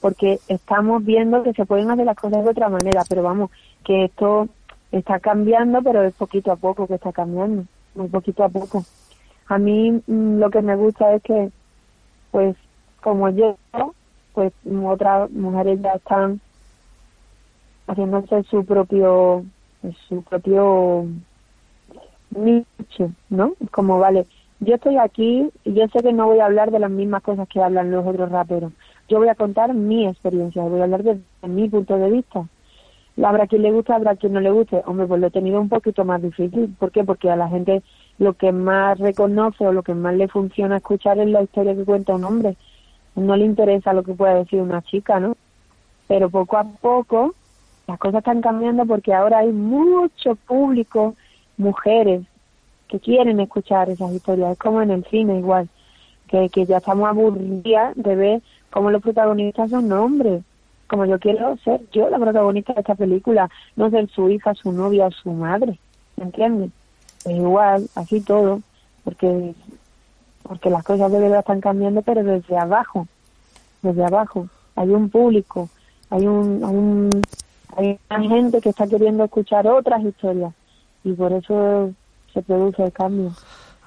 porque 0.00 0.38
estamos 0.48 1.04
viendo 1.04 1.42
que 1.42 1.52
se 1.52 1.66
pueden 1.66 1.90
hacer 1.90 2.06
las 2.06 2.16
cosas 2.16 2.44
de 2.44 2.50
otra 2.50 2.68
manera, 2.68 3.02
pero 3.08 3.22
vamos, 3.22 3.50
que 3.84 4.04
esto 4.04 4.48
está 4.92 5.18
cambiando, 5.20 5.82
pero 5.82 6.02
es 6.02 6.14
poquito 6.14 6.52
a 6.52 6.56
poco 6.56 6.86
que 6.86 6.94
está 6.94 7.12
cambiando, 7.12 7.64
muy 7.94 8.08
poquito 8.08 8.44
a 8.44 8.48
poco. 8.48 8.84
A 9.48 9.58
mí 9.58 10.02
mm, 10.06 10.38
lo 10.38 10.50
que 10.50 10.62
me 10.62 10.76
gusta 10.76 11.14
es 11.14 11.22
que, 11.22 11.50
pues, 12.36 12.54
como 13.00 13.30
yo, 13.30 13.56
pues 14.34 14.52
otras 14.84 15.30
mujeres 15.30 15.80
ya 15.80 15.92
están 15.92 16.38
haciéndose 17.86 18.42
su 18.42 18.62
propio, 18.66 19.42
su 20.06 20.22
propio 20.22 21.06
nicho, 22.28 23.10
¿no? 23.30 23.54
Como, 23.70 23.98
vale, 23.98 24.26
yo 24.60 24.74
estoy 24.74 24.98
aquí 24.98 25.48
y 25.64 25.72
yo 25.72 25.88
sé 25.88 26.00
que 26.00 26.12
no 26.12 26.26
voy 26.26 26.40
a 26.40 26.44
hablar 26.44 26.70
de 26.70 26.78
las 26.78 26.90
mismas 26.90 27.22
cosas 27.22 27.48
que 27.48 27.62
hablan 27.62 27.90
los 27.90 28.06
otros 28.06 28.30
raperos. 28.30 28.74
Yo 29.08 29.16
voy 29.16 29.30
a 29.30 29.34
contar 29.34 29.72
mi 29.72 30.06
experiencia, 30.06 30.60
voy 30.60 30.80
a 30.80 30.84
hablar 30.84 31.04
desde 31.04 31.22
mi 31.48 31.70
punto 31.70 31.96
de 31.96 32.10
vista. 32.10 32.46
Habrá 33.24 33.46
quien 33.46 33.62
le 33.62 33.72
guste, 33.72 33.94
habrá 33.94 34.14
quien 34.16 34.34
no 34.34 34.40
le 34.40 34.50
guste. 34.50 34.82
Hombre, 34.84 35.06
pues 35.06 35.22
lo 35.22 35.28
he 35.28 35.30
tenido 35.30 35.58
un 35.58 35.70
poquito 35.70 36.04
más 36.04 36.20
difícil. 36.20 36.76
¿Por 36.78 36.90
qué? 36.90 37.02
Porque 37.02 37.30
a 37.30 37.36
la 37.36 37.48
gente 37.48 37.82
lo 38.18 38.32
que 38.34 38.52
más 38.52 38.98
reconoce 38.98 39.66
o 39.66 39.72
lo 39.72 39.82
que 39.82 39.94
más 39.94 40.14
le 40.14 40.28
funciona 40.28 40.78
escuchar 40.78 41.18
es 41.18 41.28
la 41.28 41.42
historia 41.42 41.74
que 41.74 41.84
cuenta 41.84 42.14
un 42.14 42.24
hombre. 42.24 42.56
No 43.14 43.36
le 43.36 43.44
interesa 43.44 43.92
lo 43.92 44.02
que 44.02 44.14
pueda 44.14 44.34
decir 44.34 44.60
una 44.60 44.82
chica, 44.82 45.20
¿no? 45.20 45.36
Pero 46.08 46.30
poco 46.30 46.56
a 46.56 46.64
poco 46.64 47.34
las 47.86 47.98
cosas 47.98 48.18
están 48.18 48.40
cambiando 48.40 48.84
porque 48.84 49.14
ahora 49.14 49.38
hay 49.38 49.52
mucho 49.52 50.34
público, 50.34 51.14
mujeres, 51.56 52.22
que 52.88 53.00
quieren 53.00 53.40
escuchar 53.40 53.90
esas 53.90 54.12
historias. 54.12 54.52
Es 54.52 54.58
como 54.58 54.82
en 54.82 54.90
el 54.90 55.04
cine 55.04 55.38
igual, 55.38 55.68
que, 56.28 56.48
que 56.48 56.66
ya 56.66 56.78
estamos 56.78 57.08
aburridas 57.08 57.94
de 57.96 58.16
ver 58.16 58.42
cómo 58.70 58.90
los 58.90 59.02
protagonistas 59.02 59.70
son 59.70 59.90
hombres. 59.92 60.42
Como 60.88 61.04
yo 61.04 61.18
quiero 61.18 61.56
ser 61.58 61.80
yo 61.90 62.08
la 62.08 62.18
protagonista 62.18 62.72
de 62.72 62.80
esta 62.80 62.94
película, 62.94 63.50
no 63.74 63.90
ser 63.90 64.08
su 64.08 64.30
hija, 64.30 64.54
su 64.54 64.72
novia 64.72 65.06
o 65.06 65.10
su 65.10 65.30
madre. 65.32 65.78
¿Me 66.16 66.24
entiendes? 66.24 66.70
Es 67.26 67.32
igual, 67.32 67.88
así 67.94 68.20
todo, 68.20 68.60
porque 69.04 69.54
porque 70.42 70.70
las 70.70 70.84
cosas 70.84 71.10
de 71.10 71.18
verdad 71.18 71.40
están 71.40 71.60
cambiando, 71.60 72.02
pero 72.02 72.22
desde 72.22 72.56
abajo, 72.56 73.08
desde 73.82 74.04
abajo. 74.04 74.48
Hay 74.76 74.88
un 74.90 75.10
público, 75.10 75.68
hay 76.08 76.26
un, 76.26 76.62
hay 76.64 76.76
un 76.76 77.22
hay 77.76 77.98
una 78.10 78.28
gente 78.28 78.60
que 78.60 78.70
está 78.70 78.86
queriendo 78.86 79.24
escuchar 79.24 79.66
otras 79.66 80.02
historias 80.02 80.52
y 81.04 81.12
por 81.12 81.32
eso 81.32 81.92
se 82.32 82.42
produce 82.42 82.84
el 82.84 82.92
cambio. 82.92 83.32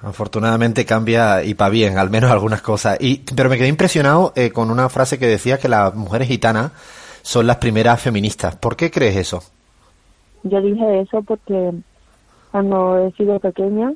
Afortunadamente 0.02 0.86
cambia 0.86 1.42
y 1.42 1.54
para 1.54 1.70
bien, 1.70 1.98
al 1.98 2.10
menos 2.10 2.30
algunas 2.30 2.62
cosas. 2.62 2.98
Y, 3.00 3.18
pero 3.34 3.48
me 3.48 3.56
quedé 3.56 3.68
impresionado 3.68 4.32
eh, 4.36 4.50
con 4.50 4.70
una 4.70 4.88
frase 4.88 5.18
que 5.18 5.26
decía 5.26 5.58
que 5.58 5.68
las 5.68 5.94
mujeres 5.94 6.28
gitanas 6.28 6.72
son 7.22 7.46
las 7.46 7.56
primeras 7.56 8.00
feministas. 8.00 8.56
¿Por 8.56 8.76
qué 8.76 8.90
crees 8.90 9.16
eso? 9.16 9.42
Yo 10.42 10.60
dije 10.60 11.00
eso 11.00 11.22
porque 11.22 11.72
cuando 12.50 12.98
he 12.98 13.12
sido 13.12 13.38
pequeña, 13.40 13.92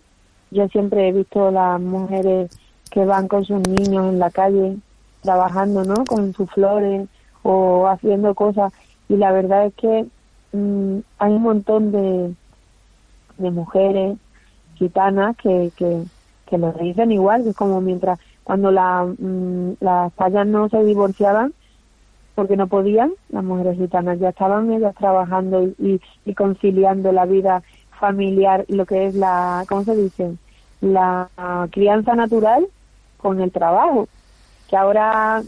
yo 0.50 0.68
siempre 0.68 1.08
he 1.08 1.12
visto 1.12 1.50
las 1.50 1.80
mujeres 1.80 2.50
que 2.90 3.04
van 3.04 3.28
con 3.28 3.44
sus 3.44 3.60
niños 3.68 4.06
en 4.08 4.18
la 4.18 4.30
calle 4.30 4.76
trabajando, 5.22 5.84
¿no? 5.84 6.04
Con 6.04 6.32
sus 6.32 6.50
flores 6.50 7.08
o 7.42 7.88
haciendo 7.88 8.34
cosas. 8.34 8.72
Y 9.08 9.16
la 9.16 9.32
verdad 9.32 9.66
es 9.66 9.74
que 9.74 10.06
mm, 10.52 10.98
hay 11.18 11.32
un 11.32 11.42
montón 11.42 11.92
de, 11.92 12.34
de 13.38 13.50
mujeres 13.50 14.16
gitanas 14.76 15.36
que, 15.36 15.72
que, 15.76 16.04
que 16.46 16.58
lo 16.58 16.72
dicen 16.72 17.10
igual, 17.10 17.42
que 17.42 17.50
es 17.50 17.56
como 17.56 17.80
mientras 17.80 18.18
cuando 18.44 18.70
la, 18.70 19.04
mm, 19.04 19.72
las 19.80 20.12
payas 20.12 20.46
no 20.46 20.68
se 20.68 20.84
divorciaban 20.84 21.52
porque 22.34 22.56
no 22.56 22.66
podían, 22.66 23.12
las 23.28 23.44
mujeres 23.44 23.78
gitanas 23.78 24.18
ya 24.18 24.30
estaban 24.30 24.72
ellas 24.72 24.94
trabajando 24.96 25.62
y, 25.78 26.00
y, 26.24 26.34
conciliando 26.34 27.12
la 27.12 27.26
vida 27.26 27.62
familiar, 27.98 28.64
lo 28.68 28.86
que 28.86 29.06
es 29.06 29.14
la, 29.14 29.64
¿cómo 29.68 29.84
se 29.84 29.96
dice? 29.96 30.34
La 30.80 31.28
crianza 31.70 32.14
natural 32.14 32.66
con 33.16 33.40
el 33.40 33.50
trabajo, 33.50 34.08
que 34.68 34.76
ahora 34.76 35.42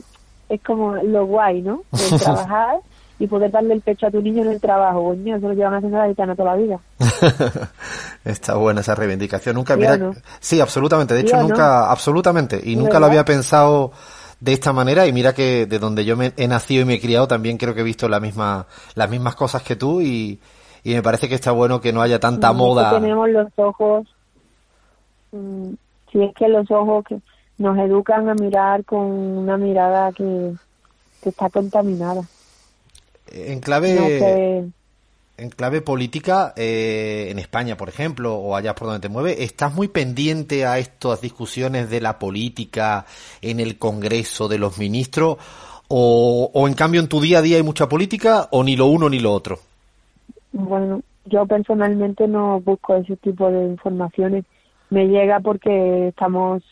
es 0.49 0.61
como 0.63 0.95
lo 0.97 1.27
guay, 1.27 1.63
¿no? 1.63 1.83
De 1.93 2.19
trabajar 2.19 2.79
y 3.19 3.27
poder 3.27 3.51
darle 3.51 3.75
el 3.75 3.81
pecho 3.81 4.07
a 4.07 4.11
tu 4.11 4.21
niño 4.21 4.43
en 4.43 4.51
el 4.51 4.61
trabajo. 4.61 5.05
Coño, 5.05 5.37
eso 5.37 5.49
lo 5.49 5.55
llevan 5.55 5.75
haciendo 5.75 5.99
la 5.99 6.09
gitana 6.09 6.35
toda 6.35 6.55
la 6.55 6.63
vida. 6.63 6.81
Está 8.25 8.57
buena 8.57 8.83
esa 8.83 8.95
reivindicación. 8.95 9.57
Nunca, 9.57 9.77
mira, 9.77 9.99
sí, 10.41 10.61
absolutamente. 10.61 11.15
De 11.15 11.21
hecho, 11.21 11.41
nunca, 11.41 11.91
absolutamente. 11.91 12.61
Y 12.63 12.77
nunca 12.77 13.01
lo 13.01 13.07
había 13.07 13.25
pensado 13.25 13.93
de 14.39 14.53
esta 14.53 14.73
manera 14.75 15.07
y 15.07 15.13
mira 15.13 15.33
que 15.33 15.65
de 15.65 15.79
donde 15.79 16.05
yo 16.05 16.15
me 16.15 16.35
he 16.37 16.47
nacido 16.47 16.83
y 16.83 16.85
me 16.85 16.95
he 16.95 17.01
criado 17.01 17.27
también 17.27 17.57
creo 17.57 17.75
que 17.75 17.81
he 17.81 17.85
visto 17.85 18.07
la 18.07 18.21
misma, 18.21 18.67
las 18.95 19.09
mismas 19.09 19.35
cosas 19.35 19.63
que 19.63 19.77
tú 19.77 20.03
y, 20.03 20.39
y 20.87 20.95
me 20.95 21.03
parece 21.03 21.29
que 21.29 21.35
está 21.35 21.51
bueno 21.51 21.81
que 21.81 21.93
no 21.93 22.01
haya 22.01 22.21
tanta 22.21 22.53
moda. 22.53 22.93
tenemos 22.93 23.29
los 23.29 23.49
ojos, 23.57 24.07
mm, 25.33 25.73
si 26.13 26.23
es 26.23 26.33
que 26.37 26.47
los 26.47 26.71
ojos 26.71 27.05
que 27.09 27.19
nos 27.59 27.77
educan 27.77 28.29
a 28.29 28.35
mirar 28.35 28.85
con 28.85 29.01
una 29.01 29.57
mirada 29.57 30.13
que, 30.13 30.53
que 31.21 31.31
está 31.31 31.51
contaminada. 31.51 32.23
En 33.33 33.59
clave, 33.59 34.71
en 35.37 35.51
clave 35.51 35.81
política, 35.81 36.53
eh, 36.55 37.31
en 37.33 37.41
España, 37.41 37.77
por 37.77 37.89
ejemplo, 37.89 38.37
o 38.37 38.55
allá 38.55 38.77
por 38.77 38.87
donde 38.87 39.01
te 39.01 39.09
mueves, 39.09 39.41
¿estás 39.41 39.75
muy 39.75 39.89
pendiente 39.89 40.67
a 40.67 40.79
estas 40.79 41.21
discusiones 41.21 41.91
de 41.91 42.01
la 42.01 42.21
política 42.21 43.07
en 43.43 43.59
el 43.59 43.77
Congreso 43.77 44.47
de 44.47 44.59
los 44.59 44.79
ministros? 44.79 45.39
O, 45.89 46.49
o 46.55 46.69
en 46.69 46.75
cambio 46.75 47.01
en 47.01 47.09
tu 47.09 47.21
día 47.21 47.39
a 47.39 47.43
día 47.43 47.57
hay 47.57 47.65
mucha 47.65 47.89
política 47.89 48.47
o 48.53 48.63
ni 48.63 48.77
lo 48.77 48.87
uno 48.87 49.09
ni 49.09 49.19
lo 49.19 49.33
otro? 49.33 49.59
Bueno, 50.53 51.03
yo 51.25 51.47
personalmente 51.47 52.29
no 52.29 52.61
busco 52.61 52.95
ese 52.97 53.17
tipo 53.17 53.51
de 53.51 53.67
informaciones. 53.67 54.45
Me 54.91 55.09
llega 55.09 55.41
porque 55.41 56.09
estamos 56.09 56.63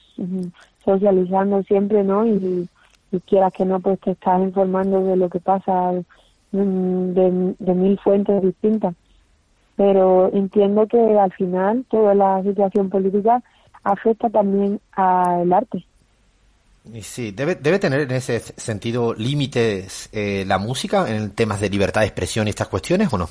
socializando 0.85 1.63
siempre, 1.65 2.05
¿no? 2.05 2.27
Y, 2.27 2.69
quieras 3.27 3.53
que 3.53 3.65
no, 3.65 3.79
pues 3.79 4.01
te 4.01 4.11
estás 4.11 4.43
informando 4.43 5.05
de 5.05 5.15
lo 5.15 5.29
que 5.29 5.39
pasa 5.39 5.93
de, 6.51 7.55
de 7.59 7.75
mil 7.75 7.97
fuentes 8.01 8.43
distintas. 8.43 8.95
Pero 9.77 10.31
entiendo 10.33 10.89
que 10.89 10.99
al 10.99 11.33
final 11.33 11.85
toda 11.89 12.15
la 12.15 12.43
situación 12.43 12.91
política 12.91 13.41
afecta 13.85 14.31
también 14.31 14.81
al 14.93 15.53
arte. 15.53 15.85
Y 16.93 17.03
sí, 17.03 17.31
debe, 17.31 17.55
debe 17.55 17.79
tener 17.79 18.01
en 18.01 18.13
ese 18.13 18.41
sentido 18.41 19.15
límites 19.15 20.11
eh, 20.13 20.45
la 20.47 20.59
música 20.59 21.09
en 21.09 21.31
temas 21.31 21.61
de 21.61 21.71
libertad 21.71 22.03
de 22.03 22.09
expresión 22.09 22.47
y 22.47 22.51
estas 22.51 22.69
cuestiones 22.69 23.13
o 23.13 23.19
no? 23.19 23.29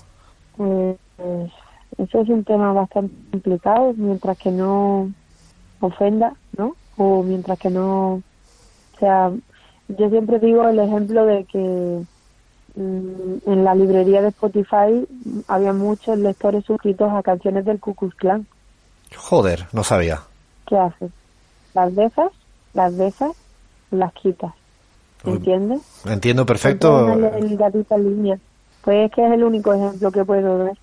Pues, 0.58 0.98
eso 1.98 2.22
es 2.22 2.30
un 2.30 2.44
tema 2.44 2.74
bastante 2.74 3.16
complicado, 3.32 3.94
mientras 3.96 4.38
que 4.38 4.52
no 4.52 5.12
ofenda, 5.80 6.34
¿no? 6.58 6.76
O 6.98 7.24
mientras 7.24 7.58
que 7.60 7.70
no, 7.70 8.16
o 8.16 9.00
sea, 9.00 9.32
yo 9.88 10.10
siempre 10.10 10.40
digo 10.40 10.68
el 10.68 10.80
ejemplo 10.80 11.26
de 11.26 11.46
que 11.46 12.04
Mm, 12.76 13.38
en 13.46 13.64
la 13.64 13.76
librería 13.76 14.22
de 14.22 14.30
Spotify 14.30 15.08
había 15.48 15.74
muchos 15.74 16.18
lectores 16.18 16.66
suscritos 16.66 17.12
a 17.12 17.22
canciones 17.22 17.66
del 17.66 17.80
Ku 17.80 17.94
Klux 17.94 18.16
Klan. 18.16 18.48
Joder, 19.16 19.68
no 19.74 19.84
sabía. 19.84 20.24
¿Qué 20.68 20.78
haces? 20.78 21.12
Las 21.76 21.94
dejas, 21.96 22.32
las 22.74 22.98
dejas, 22.98 23.32
las 23.92 24.12
quitas. 24.14 24.54
¿Entiendes? 25.24 25.82
Entiendo 26.06 26.46
perfecto. 26.46 27.14
El, 27.14 27.58
gatito 27.58 27.96
en 27.96 28.04
línea. 28.04 28.40
Pues 28.84 29.06
es 29.06 29.12
que 29.12 29.26
es 29.26 29.32
el 29.32 29.44
único 29.44 29.74
ejemplo 29.74 30.12
que 30.12 30.26
puedo 30.26 30.66
ver. 30.66 30.78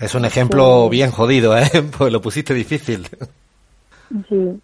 Es 0.00 0.14
un 0.14 0.24
ejemplo 0.24 0.88
bien 0.88 1.10
jodido, 1.10 1.56
¿eh? 1.56 1.68
Pues 1.98 2.12
lo 2.12 2.22
pusiste 2.22 2.54
difícil. 2.54 3.08
Sí. 4.28 4.60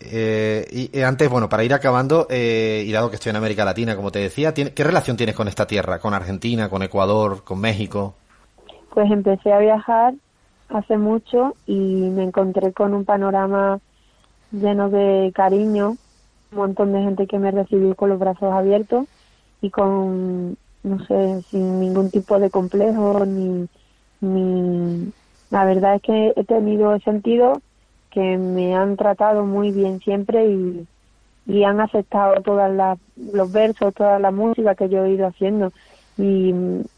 Eh, 0.00 0.90
y, 0.92 1.00
antes, 1.00 1.30
bueno, 1.30 1.48
para 1.48 1.64
ir 1.64 1.72
acabando, 1.72 2.26
eh, 2.28 2.84
y 2.86 2.92
dado 2.92 3.10
que 3.10 3.16
estoy 3.16 3.30
en 3.30 3.36
América 3.36 3.64
Latina, 3.64 3.96
como 3.96 4.10
te 4.10 4.18
decía, 4.18 4.52
¿qué 4.52 4.84
relación 4.84 5.16
tienes 5.16 5.36
con 5.36 5.48
esta 5.48 5.66
tierra? 5.66 5.98
¿Con 5.98 6.14
Argentina, 6.14 6.68
con 6.68 6.82
Ecuador, 6.82 7.44
con 7.44 7.60
México? 7.60 8.14
Pues 8.90 9.10
empecé 9.10 9.52
a 9.52 9.58
viajar 9.58 10.14
hace 10.68 10.98
mucho 10.98 11.54
y 11.66 11.74
me 11.74 12.24
encontré 12.24 12.72
con 12.72 12.92
un 12.94 13.04
panorama 13.04 13.78
lleno 14.52 14.90
de 14.90 15.32
cariño, 15.34 15.96
un 16.52 16.58
montón 16.58 16.92
de 16.92 17.02
gente 17.02 17.26
que 17.26 17.38
me 17.38 17.50
recibió 17.50 17.94
con 17.94 18.10
los 18.10 18.18
brazos 18.18 18.52
abiertos 18.52 19.06
y 19.60 19.70
con, 19.70 20.56
no 20.84 21.04
sé, 21.06 21.42
sin 21.50 21.80
ningún 21.80 22.10
tipo 22.10 22.38
de 22.38 22.50
complejo 22.50 23.24
ni, 23.26 23.66
ni... 24.20 25.12
La 25.50 25.64
verdad 25.64 25.96
es 25.96 26.02
que 26.02 26.32
he 26.36 26.44
tenido 26.44 26.98
sentido 27.00 27.60
que 28.10 28.36
me 28.38 28.74
han 28.76 28.96
tratado 28.96 29.44
muy 29.44 29.70
bien 29.70 30.00
siempre 30.00 30.46
y, 30.46 30.86
y 31.46 31.64
han 31.64 31.80
aceptado 31.80 32.40
todos 32.42 32.98
los 33.16 33.52
versos, 33.52 33.94
toda 33.94 34.18
la 34.18 34.30
música 34.30 34.74
que 34.74 34.88
yo 34.88 35.04
he 35.04 35.12
ido 35.12 35.26
haciendo. 35.26 35.72
Y, 36.16 36.50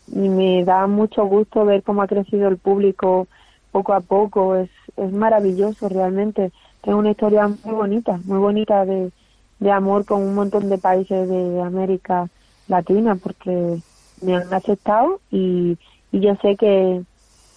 y, 0.08 0.28
me 0.28 0.64
da 0.64 0.86
mucho 0.86 1.24
gusto 1.24 1.64
ver 1.64 1.82
cómo 1.82 2.02
ha 2.02 2.06
crecido 2.06 2.48
el 2.48 2.58
público 2.58 3.28
poco 3.72 3.94
a 3.94 4.00
poco. 4.00 4.56
Es, 4.56 4.70
es 4.96 5.12
maravilloso 5.12 5.88
realmente. 5.88 6.50
Es 6.82 6.94
una 6.94 7.10
historia 7.10 7.48
muy 7.48 7.74
bonita, 7.74 8.20
muy 8.24 8.38
bonita 8.38 8.84
de, 8.84 9.10
de 9.58 9.70
amor 9.70 10.04
con 10.04 10.22
un 10.22 10.34
montón 10.34 10.68
de 10.68 10.78
países 10.78 11.28
de 11.28 11.60
América 11.60 12.28
Latina 12.68 13.16
porque 13.16 13.78
me 14.22 14.36
han 14.36 14.52
aceptado 14.52 15.20
y, 15.30 15.78
y 16.12 16.20
yo 16.20 16.34
sé 16.42 16.56
que, 16.56 17.02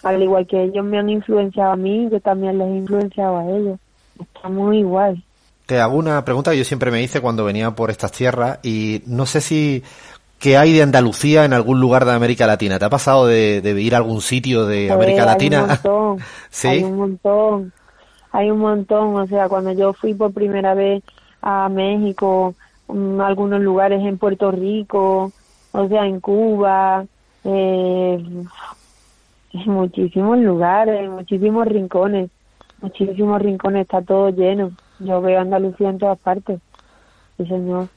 al 0.02 0.22
igual 0.22 0.46
que 0.46 0.64
ellos 0.64 0.84
me 0.84 0.98
han 0.98 1.08
influenciado 1.08 1.72
a 1.72 1.76
mí, 1.76 2.08
yo 2.10 2.20
también 2.20 2.58
les 2.58 2.68
he 2.68 2.76
influenciado 2.76 3.38
a 3.38 3.50
ellos. 3.50 3.78
Está 4.20 4.48
muy 4.48 4.78
igual. 4.78 5.22
Te 5.66 5.80
hago 5.80 5.96
una 5.96 6.24
pregunta 6.24 6.50
que 6.50 6.58
yo 6.58 6.64
siempre 6.64 6.90
me 6.90 7.02
hice 7.02 7.20
cuando 7.20 7.44
venía 7.44 7.70
por 7.70 7.90
estas 7.90 8.12
tierras 8.12 8.58
y 8.62 9.02
no 9.06 9.24
sé 9.24 9.40
si 9.40 9.84
qué 10.40 10.56
hay 10.56 10.72
de 10.72 10.82
Andalucía 10.82 11.44
en 11.44 11.52
algún 11.52 11.80
lugar 11.80 12.04
de 12.04 12.12
América 12.12 12.46
Latina. 12.46 12.78
¿Te 12.78 12.86
ha 12.86 12.90
pasado 12.90 13.26
de, 13.26 13.62
ir 13.78 13.94
a 13.94 13.98
algún 13.98 14.20
sitio 14.20 14.66
de 14.66 14.86
pues 14.88 14.96
América 14.96 15.24
Latina? 15.24 15.58
Hay 15.58 15.62
un 15.62 15.68
montón. 15.68 16.18
¿Sí? 16.50 16.68
Hay 16.68 16.82
un 16.82 16.96
montón. 16.96 17.72
Hay 18.32 18.50
un 18.50 18.58
montón. 18.58 19.16
O 19.16 19.26
sea, 19.26 19.48
cuando 19.48 19.72
yo 19.72 19.92
fui 19.92 20.14
por 20.14 20.32
primera 20.32 20.74
vez 20.74 21.04
a 21.42 21.68
México, 21.68 22.54
en 22.94 23.20
algunos 23.20 23.60
lugares 23.60 24.00
en 24.04 24.18
Puerto 24.18 24.50
Rico, 24.50 25.32
o 25.72 25.88
sea, 25.88 26.06
en 26.06 26.20
Cuba, 26.20 27.04
eh, 27.44 28.24
en 29.52 29.72
muchísimos 29.72 30.38
lugares, 30.38 31.00
en 31.00 31.10
muchísimos 31.10 31.66
rincones, 31.66 32.30
muchísimos 32.80 33.40
rincones, 33.42 33.82
está 33.82 34.02
todo 34.02 34.30
lleno. 34.30 34.72
Yo 34.98 35.20
veo 35.20 35.40
Andalucía 35.40 35.90
en 35.90 35.98
todas 35.98 36.18
partes. 36.18 36.60
Sí, 37.36 37.46
señor. 37.46 37.88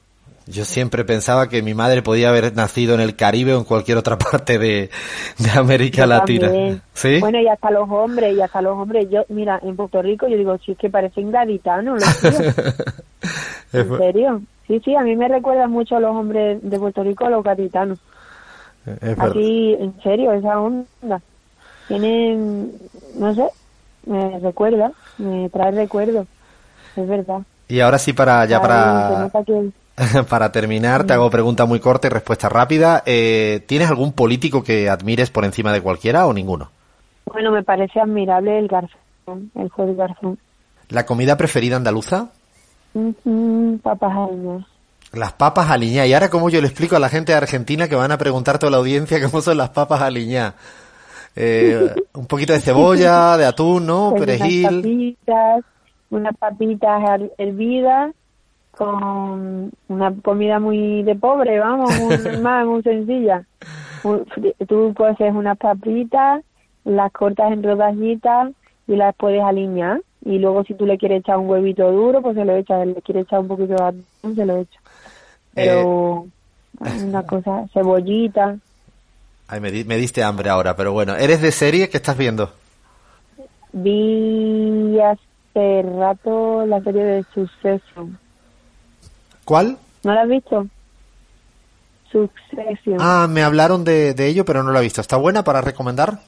Yo 0.46 0.66
siempre 0.66 1.06
pensaba 1.06 1.48
que 1.48 1.62
mi 1.62 1.74
madre 1.74 2.02
podía 2.02 2.28
haber 2.30 2.54
nacido 2.54 2.96
en 2.96 3.00
el 3.00 3.16
Caribe 3.16 3.54
o 3.54 3.60
en 3.60 3.64
cualquier 3.64 3.98
otra 3.98 4.18
parte 4.32 4.58
de, 4.60 4.90
de 5.38 5.52
América 5.52 6.02
Yo 6.02 6.08
Latina. 6.08 6.48
también. 6.48 6.82
¿Sí? 6.94 7.20
Bueno, 7.20 7.40
y 7.40 7.48
hasta 7.48 7.72
los 7.72 7.90
hombres, 7.90 8.36
y 8.36 8.42
hasta 8.42 8.62
los 8.62 8.78
hombres. 8.78 9.08
Yo, 9.10 9.24
mira, 9.30 9.60
en 9.64 9.76
Puerto 9.76 10.02
Rico 10.02 10.28
yo 10.28 10.38
digo, 10.38 10.58
sí, 10.66 10.74
es 10.74 10.78
que 10.78 10.90
parecen 10.90 11.32
gaditanos 11.32 12.02
los 12.02 12.20
tíos. 12.20 12.56
¿En 13.74 13.98
serio? 13.98 14.42
Sí, 14.68 14.80
sí, 14.84 14.96
a 14.96 15.02
mí 15.02 15.16
me 15.16 15.28
recuerdan 15.28 15.72
mucho 15.72 15.98
a 15.98 16.00
los 16.00 16.16
hombres 16.16 16.60
de 16.62 16.80
Puerto 16.80 17.04
Rico, 17.04 17.30
los 17.30 17.44
gaditanos. 17.44 18.00
es 18.86 19.00
verdad. 19.00 19.30
Así, 19.30 19.76
en 19.80 20.02
serio, 20.02 20.32
esa 20.32 20.60
onda. 20.60 21.22
Tienen, 21.88 22.72
no 23.18 23.34
sé, 23.36 23.50
me 24.06 24.40
recuerda, 24.40 24.92
me 25.18 25.50
trae 25.50 25.72
recuerdos. 25.72 26.28
Es 26.96 27.08
verdad. 27.08 27.42
Y 27.68 27.80
ahora 27.80 27.98
sí, 27.98 28.14
para 28.14 28.46
ya 28.46 28.62
para, 28.62 29.30
para 30.30 30.52
terminar, 30.52 31.06
te 31.06 31.14
hago 31.14 31.30
pregunta 31.30 31.66
muy 31.66 31.80
corta 31.80 32.08
y 32.08 32.10
respuesta 32.10 32.50
rápida. 32.50 33.04
Eh, 33.06 33.64
¿Tienes 33.68 33.90
algún 33.90 34.14
político 34.14 34.64
que 34.64 34.90
admires 34.90 35.30
por 35.30 35.46
encima 35.46 35.74
de 35.74 35.82
cualquiera 35.82 36.26
o 36.26 36.34
ninguno? 36.34 36.72
Bueno, 37.26 37.52
me 37.52 37.64
parece 37.64 38.00
admirable 38.00 38.60
el 38.60 38.68
garzón, 38.68 39.52
el 39.56 39.70
juez 39.70 39.96
garzón. 39.96 40.38
¿La 40.90 41.06
comida 41.06 41.38
preferida 41.38 41.78
andaluza? 41.78 42.30
Papas 43.82 44.12
aliñadas. 44.16 44.66
Las 45.14 45.34
papas 45.34 45.70
aliñá. 45.70 46.06
Y 46.06 46.14
ahora, 46.14 46.30
¿cómo 46.30 46.50
yo 46.50 46.60
le 46.62 46.68
explico 46.68 46.96
a 46.96 47.00
la 47.00 47.10
gente 47.10 47.32
de 47.32 47.38
Argentina 47.38 47.88
que 47.88 47.96
van 47.96 48.12
a 48.12 48.18
preguntar 48.18 48.58
toda 48.60 48.72
la 48.72 48.78
audiencia 48.78 49.22
cómo 49.30 49.42
son 49.42 49.58
las 49.58 49.70
papas 49.70 50.02
aliñá? 50.02 50.56
Eh, 51.36 51.94
un 52.14 52.26
poquito 52.28 52.54
de 52.54 52.60
cebolla, 52.60 53.38
de 53.38 53.46
atún, 53.46 53.86
¿no? 53.86 54.12
Pues 54.12 54.24
unas 54.24 54.38
Perejil. 54.40 54.64
papitas, 54.66 55.64
unas 56.10 56.38
papitas 56.38 57.02
her- 57.04 57.32
hervidas 57.38 58.14
con 58.72 59.72
una 59.88 60.14
comida 60.24 60.60
muy 60.60 61.04
de 61.04 61.16
pobre, 61.16 61.60
vamos, 61.60 61.92
muy 62.00 62.18
normal, 62.18 62.66
muy 62.68 62.82
sencilla. 62.82 63.46
Tú 64.68 64.94
coges 64.98 65.34
unas 65.34 65.58
papitas, 65.58 66.44
las 66.84 67.12
cortas 67.12 67.52
en 67.52 67.64
rodajitas 67.64 68.52
y 68.88 68.96
las 68.96 69.16
puedes 69.16 69.42
alinear. 69.44 70.02
Y 70.26 70.40
luego 70.40 70.64
si 70.64 70.74
tú 70.74 70.86
le 70.86 70.98
quieres 70.98 71.20
echar 71.20 71.38
un 71.38 71.50
huevito 71.50 71.92
duro, 71.92 72.22
pues 72.22 72.36
se 72.36 72.46
lo 72.46 72.56
echas. 72.56 72.88
Le 72.88 73.02
quieres 73.02 73.26
echar 73.26 73.40
un 73.40 73.48
poquito 73.48 73.74
de 73.76 73.84
atún, 73.84 74.36
se 74.36 74.46
lo 74.46 74.58
echas. 74.58 74.82
Pero 75.54 76.28
una 76.80 77.24
cosa, 77.24 77.66
cebollita. 77.74 78.56
Ay, 79.48 79.60
me, 79.60 79.70
di- 79.72 79.84
me 79.84 79.98
diste 79.98 80.24
hambre 80.24 80.50
ahora, 80.50 80.76
pero 80.76 80.94
bueno. 80.94 81.16
¿Eres 81.16 81.42
de 81.42 81.52
serie? 81.52 81.90
¿Qué 81.90 81.98
estás 81.98 82.18
viendo? 82.18 82.52
Vi 83.74 85.00
hace 85.00 85.82
rato 85.98 86.66
la 86.66 86.82
serie 86.82 87.04
de 87.04 87.26
Succession. 87.34 88.18
¿Cuál? 89.44 89.78
¿No 90.04 90.14
la 90.14 90.22
has 90.22 90.30
visto? 90.30 90.68
Succession. 92.12 92.98
Ah, 93.00 93.28
me 93.30 93.44
hablaron 93.44 93.84
de, 93.84 94.14
de 94.14 94.28
ello, 94.28 94.46
pero 94.46 94.64
no 94.64 94.72
lo 94.72 94.80
he 94.80 94.84
visto. 94.84 95.02
¿Está 95.02 95.18
buena 95.18 95.44
para 95.44 95.62
recomendar? 95.62 96.20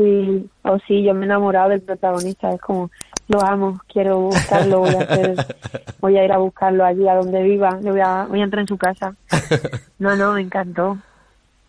Sí, 0.00 0.48
o 0.62 0.78
sí, 0.86 1.02
yo 1.02 1.12
me 1.12 1.22
he 1.22 1.24
enamorado 1.26 1.68
del 1.68 1.82
protagonista. 1.82 2.50
Es 2.54 2.60
como, 2.62 2.90
lo 3.28 3.42
amo, 3.44 3.80
quiero 3.92 4.18
buscarlo, 4.18 4.78
voy 4.80 4.94
a 4.94 5.00
hacer, 5.00 5.34
voy 6.00 6.16
a 6.16 6.24
ir 6.24 6.32
a 6.32 6.38
buscarlo 6.38 6.86
allí 6.86 7.06
a 7.06 7.16
donde 7.16 7.42
viva. 7.42 7.78
Le 7.82 7.90
voy 7.90 8.00
a, 8.00 8.24
voy 8.24 8.40
a 8.40 8.44
entrar 8.44 8.62
en 8.62 8.68
su 8.68 8.78
casa. 8.78 9.14
No, 9.98 10.16
no, 10.16 10.32
me 10.32 10.40
encantó. 10.40 10.96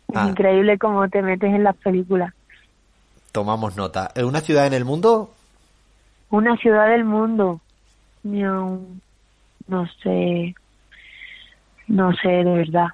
Es 0.08 0.16
Ah. 0.16 0.28
increíble 0.30 0.78
cómo 0.78 1.10
te 1.10 1.22
metes 1.22 1.54
en 1.54 1.66
las 1.66 1.76
películas. 1.76 2.34
Tomamos 3.34 3.76
nota. 3.76 4.10
¿En 4.16 4.24
una 4.26 4.40
ciudad 4.40 4.66
en 4.68 4.74
el 4.74 4.86
mundo? 4.86 5.34
Una 6.30 6.56
ciudad 6.56 6.88
del 6.88 7.04
mundo. 7.04 7.60
No, 8.24 8.80
no 9.68 9.88
sé. 10.02 10.56
No 11.88 12.14
sé, 12.14 12.30
de 12.30 12.44
verdad. 12.46 12.88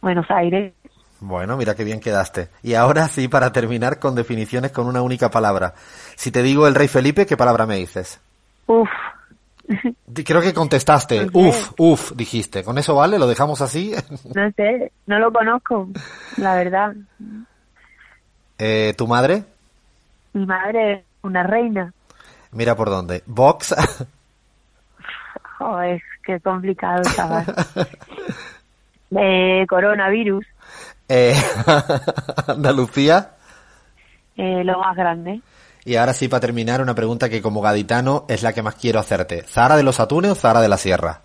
Buenos 0.00 0.30
Aires. 0.30 0.72
Bueno, 1.20 1.56
mira 1.56 1.74
qué 1.74 1.84
bien 1.84 2.00
quedaste. 2.00 2.48
Y 2.62 2.74
ahora 2.74 3.08
sí, 3.08 3.28
para 3.28 3.52
terminar 3.52 3.98
con 3.98 4.14
definiciones 4.14 4.70
con 4.70 4.86
una 4.86 5.02
única 5.02 5.30
palabra. 5.30 5.74
Si 6.16 6.30
te 6.30 6.42
digo 6.42 6.66
el 6.66 6.74
rey 6.74 6.88
Felipe, 6.88 7.26
¿qué 7.26 7.36
palabra 7.36 7.66
me 7.66 7.76
dices? 7.76 8.20
Uf. 8.66 8.88
Creo 10.24 10.40
que 10.40 10.54
contestaste. 10.54 11.26
No 11.26 11.32
sé. 11.32 11.38
Uf, 11.48 11.72
uf, 11.78 12.12
dijiste. 12.12 12.64
¿Con 12.64 12.78
eso 12.78 12.94
vale? 12.94 13.18
¿Lo 13.18 13.26
dejamos 13.26 13.60
así? 13.60 13.92
No 14.34 14.50
sé, 14.52 14.92
no 15.06 15.18
lo 15.18 15.32
conozco, 15.32 15.88
la 16.36 16.54
verdad. 16.54 16.94
Eh, 18.58 18.94
¿Tu 18.96 19.06
madre? 19.06 19.44
Mi 20.32 20.46
madre 20.46 20.92
es 20.92 21.04
una 21.22 21.42
reina. 21.42 21.92
Mira 22.52 22.76
por 22.76 22.90
dónde. 22.90 23.22
Vox. 23.26 23.74
Joder, 25.58 26.00
qué 26.24 26.40
complicado, 26.40 27.02
chaval. 27.14 27.44
Eh, 29.10 29.64
coronavirus, 29.66 30.44
Eh, 31.08 31.34
Andalucía. 32.46 33.30
eh, 34.36 34.62
lo 34.64 34.78
más 34.78 34.96
grande. 34.96 35.40
Y 35.84 35.96
ahora 35.96 36.12
sí, 36.12 36.28
para 36.28 36.40
terminar, 36.40 36.82
una 36.82 36.94
pregunta 36.94 37.28
que 37.30 37.40
como 37.40 37.62
gaditano 37.62 38.26
es 38.28 38.42
la 38.42 38.52
que 38.52 38.62
más 38.62 38.74
quiero 38.74 39.00
hacerte. 39.00 39.42
¿Zara 39.42 39.76
de 39.76 39.82
los 39.82 40.00
Atunes 40.00 40.32
o 40.32 40.34
Zara 40.34 40.60
de 40.60 40.68
la 40.68 40.76
Sierra? 40.76 41.22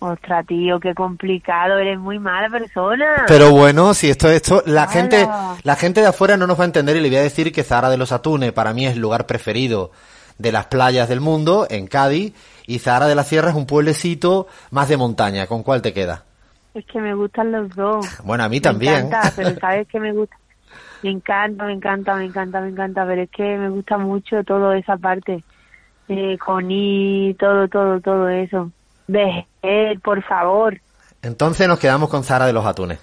Ostras, 0.00 0.46
tío, 0.46 0.78
qué 0.78 0.94
complicado, 0.94 1.76
eres 1.76 1.98
muy 1.98 2.18
mala 2.18 2.48
persona. 2.48 3.24
Pero 3.26 3.50
bueno, 3.50 3.94
si 3.94 4.08
esto 4.08 4.30
esto, 4.30 4.62
la 4.64 4.86
gente, 4.86 5.28
la 5.64 5.76
gente 5.76 6.00
de 6.00 6.06
afuera 6.06 6.36
no 6.36 6.46
nos 6.46 6.58
va 6.58 6.62
a 6.62 6.66
entender 6.66 6.96
y 6.96 7.00
le 7.00 7.08
voy 7.08 7.18
a 7.18 7.22
decir 7.22 7.52
que 7.52 7.64
Zara 7.64 7.90
de 7.90 7.96
los 7.98 8.12
Atunes 8.12 8.52
para 8.52 8.72
mí 8.72 8.86
es 8.86 8.92
el 8.94 9.00
lugar 9.00 9.26
preferido 9.26 9.90
de 10.38 10.52
las 10.52 10.66
playas 10.66 11.08
del 11.08 11.20
mundo, 11.20 11.66
en 11.68 11.88
Cádiz, 11.88 12.32
y 12.66 12.78
Zara 12.78 13.08
de 13.08 13.16
la 13.16 13.24
Sierra 13.24 13.50
es 13.50 13.56
un 13.56 13.66
pueblecito 13.66 14.46
más 14.70 14.88
de 14.88 14.96
montaña. 14.96 15.48
¿Con 15.48 15.64
cuál 15.64 15.82
te 15.82 15.92
queda? 15.92 16.24
Es 16.74 16.84
que 16.86 17.00
me 17.00 17.14
gustan 17.14 17.50
los 17.52 17.68
dos. 17.74 18.06
Bueno, 18.24 18.44
a 18.44 18.48
mí 18.48 18.56
Me 18.56 18.60
también. 18.60 19.06
encanta, 19.06 19.32
pero 19.34 19.54
sabes 19.60 19.88
que 19.88 19.98
me 20.00 20.12
gusta. 20.12 20.36
Me 21.02 21.10
encanta, 21.10 21.64
me 21.64 21.72
encanta, 21.72 22.14
me 22.16 22.24
encanta, 22.24 22.60
me 22.60 22.68
encanta, 22.68 23.06
pero 23.06 23.22
es 23.22 23.30
que 23.30 23.56
me 23.56 23.68
gusta 23.70 23.98
mucho 23.98 24.42
todo 24.44 24.72
esa 24.72 24.96
parte. 24.96 25.42
Eh, 26.08 26.36
Coní, 26.38 27.34
todo, 27.38 27.68
todo, 27.68 28.00
todo 28.00 28.28
eso. 28.28 28.70
Vejer, 29.06 30.00
por 30.02 30.22
favor. 30.24 30.80
Entonces 31.22 31.66
nos 31.68 31.78
quedamos 31.78 32.08
con 32.10 32.24
Zara 32.24 32.46
de 32.46 32.52
los 32.52 32.66
Atunes. 32.66 32.98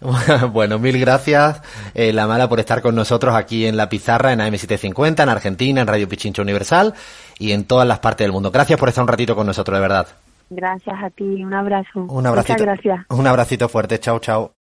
Bueno, 0.52 0.78
mil 0.78 0.98
gracias, 1.00 1.62
eh, 1.94 2.12
La 2.12 2.26
Mala, 2.26 2.48
por 2.48 2.60
estar 2.60 2.82
con 2.82 2.94
nosotros 2.94 3.34
aquí 3.34 3.66
en 3.66 3.76
La 3.76 3.88
Pizarra, 3.88 4.32
en 4.32 4.40
AM750, 4.40 5.22
en 5.22 5.28
Argentina, 5.30 5.80
en 5.80 5.86
Radio 5.86 6.08
Pichincho 6.08 6.42
Universal 6.42 6.92
y 7.38 7.52
en 7.52 7.64
todas 7.64 7.88
las 7.88 8.00
partes 8.00 8.24
del 8.26 8.32
mundo. 8.32 8.50
Gracias 8.50 8.78
por 8.78 8.88
estar 8.90 9.02
un 9.02 9.08
ratito 9.08 9.34
con 9.34 9.46
nosotros, 9.46 9.76
de 9.76 9.80
verdad. 9.80 10.06
Gracias 10.50 10.96
a 11.02 11.10
ti, 11.10 11.42
un 11.42 11.54
abrazo. 11.54 12.00
Un 12.08 12.26
abracito. 12.26 12.52
Muchas 12.52 12.66
gracias. 12.66 13.06
Un 13.10 13.26
abracito 13.26 13.68
fuerte. 13.68 13.98
Chao, 13.98 14.18
chao. 14.18 14.52